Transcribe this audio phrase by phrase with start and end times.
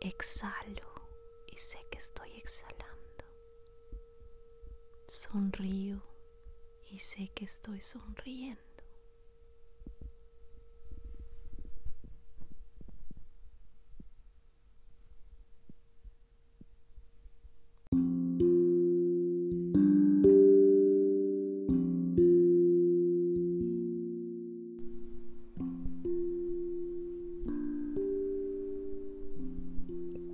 [0.00, 0.92] Exhalo
[1.46, 3.24] y sé que estoy exhalando.
[5.08, 6.02] Sonrío
[6.90, 8.65] y sé que estoy sonriendo.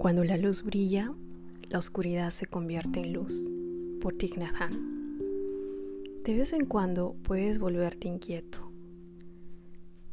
[0.03, 1.15] Cuando la luz brilla,
[1.69, 3.49] la oscuridad se convierte en luz.
[4.01, 4.35] Por Thich
[6.25, 8.73] De vez en cuando puedes volverte inquieto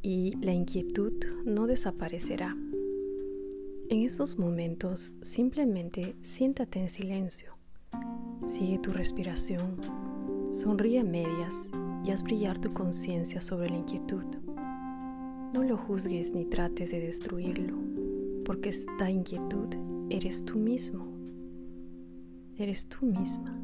[0.03, 2.55] y la inquietud no desaparecerá.
[3.89, 7.57] En esos momentos simplemente siéntate en silencio,
[8.45, 9.77] sigue tu respiración,
[10.51, 11.67] sonríe a medias
[12.05, 14.25] y haz brillar tu conciencia sobre la inquietud.
[15.55, 17.88] No lo juzgues ni trates de destruirlo
[18.49, 19.67] porque esta inquietud
[20.09, 21.05] eres tú mismo,
[22.57, 23.61] eres tú misma.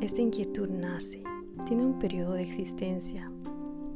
[0.00, 1.22] Esta inquietud nace,
[1.68, 3.30] tiene un periodo de existencia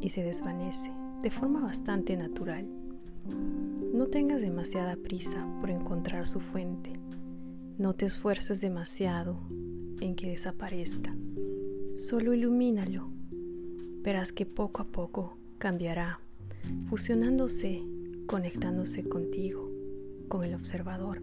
[0.00, 2.69] y se desvanece de forma bastante natural.
[3.92, 6.92] No tengas demasiada prisa por encontrar su fuente.
[7.78, 9.41] No te esfuerces demasiado
[10.00, 11.16] en que desaparezca.
[11.97, 13.11] Solo ilumínalo.
[14.05, 16.20] Verás que poco a poco cambiará,
[16.88, 17.82] fusionándose
[18.31, 19.69] conectándose contigo,
[20.29, 21.21] con el observador.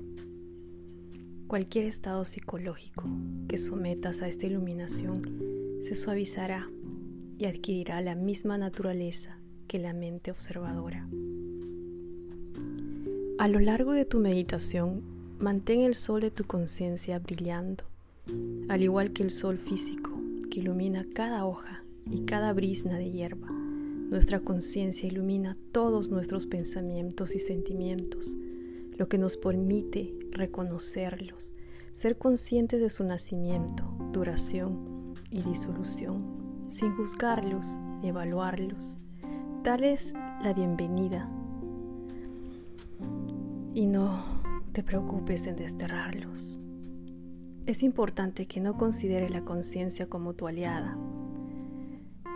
[1.48, 3.06] Cualquier estado psicológico
[3.48, 5.22] que sometas a esta iluminación
[5.84, 6.70] se suavizará
[7.38, 11.08] y adquirirá la misma naturaleza que la mente observadora.
[13.40, 15.02] A lo largo de tu meditación,
[15.40, 17.86] mantén el sol de tu conciencia brillando,
[18.68, 20.12] al igual que el sol físico
[20.52, 23.67] que ilumina cada hoja y cada brisna de hierba.
[24.10, 28.38] Nuestra conciencia ilumina todos nuestros pensamientos y sentimientos,
[28.98, 31.52] lo que nos permite reconocerlos,
[31.92, 36.24] ser conscientes de su nacimiento, duración y disolución,
[36.70, 38.98] sin juzgarlos ni evaluarlos,
[39.64, 41.30] darles la bienvenida
[43.74, 44.24] y no
[44.72, 46.60] te preocupes en desterrarlos.
[47.66, 50.98] Es importante que no consideres la conciencia como tu aliada,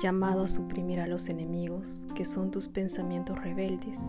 [0.01, 3.99] llamado a suprimir a los enemigos, que son tus pensamientos rebeldes.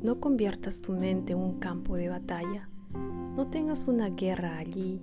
[0.00, 2.70] No conviertas tu mente en un campo de batalla.
[3.36, 5.00] No tengas una guerra allí,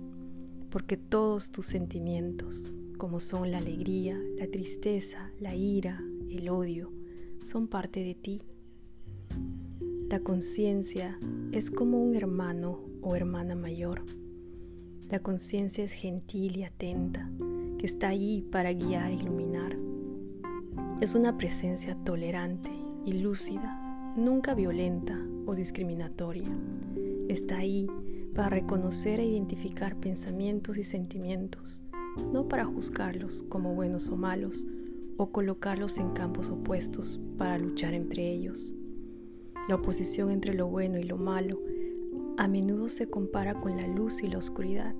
[0.70, 6.90] porque todos tus sentimientos, como son la alegría, la tristeza, la ira, el odio,
[7.42, 8.42] son parte de ti.
[10.08, 11.18] La conciencia
[11.52, 14.02] es como un hermano o hermana mayor.
[15.10, 17.30] La conciencia es gentil y atenta,
[17.78, 19.87] que está allí para guiar e iluminar.
[21.00, 22.72] Es una presencia tolerante
[23.04, 25.16] y lúcida, nunca violenta
[25.46, 26.50] o discriminatoria.
[27.28, 27.86] Está ahí
[28.34, 31.84] para reconocer e identificar pensamientos y sentimientos,
[32.32, 34.66] no para juzgarlos como buenos o malos
[35.18, 38.74] o colocarlos en campos opuestos para luchar entre ellos.
[39.68, 41.60] La oposición entre lo bueno y lo malo
[42.38, 44.96] a menudo se compara con la luz y la oscuridad,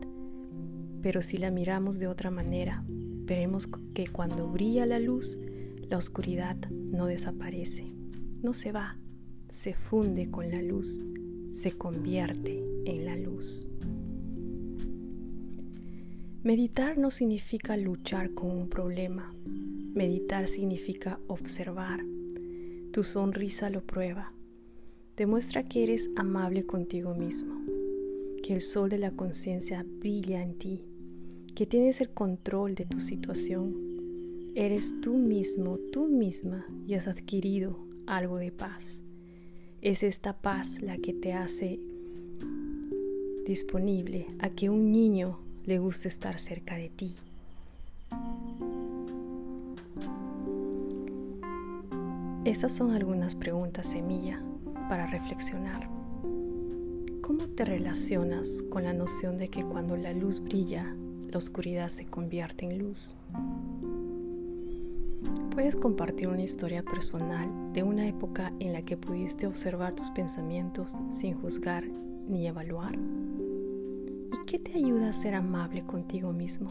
[1.03, 5.41] pero si la miramos de otra manera, veremos que cuando brilla la luz,
[5.88, 7.87] la oscuridad no desaparece,
[8.43, 8.99] no se va,
[9.49, 11.06] se funde con la luz,
[11.50, 13.66] se convierte en la luz.
[16.42, 19.34] Meditar no significa luchar con un problema.
[19.95, 22.04] Meditar significa observar.
[22.92, 24.33] Tu sonrisa lo prueba.
[25.16, 27.60] Demuestra que eres amable contigo mismo,
[28.42, 30.84] que el sol de la conciencia brilla en ti,
[31.54, 33.87] que tienes el control de tu situación
[34.54, 39.03] Eres tú mismo, tú misma y has adquirido algo de paz.
[39.80, 41.78] Es esta paz la que te hace
[43.47, 47.15] disponible a que un niño le guste estar cerca de ti.
[52.45, 54.42] Estas son algunas preguntas semilla
[54.89, 55.89] para reflexionar.
[57.21, 60.95] ¿Cómo te relacionas con la noción de que cuando la luz brilla,
[61.30, 63.15] la oscuridad se convierte en luz?
[65.51, 70.95] Puedes compartir una historia personal de una época en la que pudiste observar tus pensamientos
[71.10, 71.84] sin juzgar
[72.28, 72.95] ni evaluar.
[72.95, 76.71] ¿Y qué te ayuda a ser amable contigo mismo?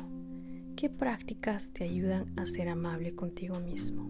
[0.75, 4.09] ¿Qué prácticas te ayudan a ser amable contigo mismo?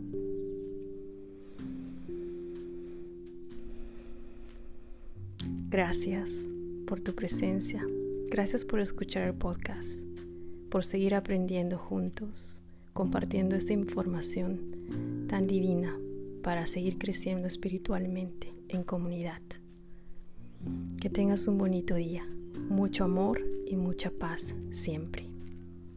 [5.70, 6.50] Gracias
[6.86, 7.84] por tu presencia.
[8.30, 10.06] Gracias por escuchar el podcast,
[10.70, 12.62] por seguir aprendiendo juntos
[12.98, 15.96] compartiendo esta información tan divina
[16.42, 19.44] para seguir creciendo espiritualmente en comunidad.
[21.00, 22.26] Que tengas un bonito día,
[22.72, 25.30] mucho amor y mucha paz siempre.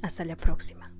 [0.02, 0.92] Hasta la próxima.